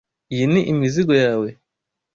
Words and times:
Iyi 0.33 0.45
ni 0.51 0.61
imizigo 0.71 1.13
yawe? 1.23 1.49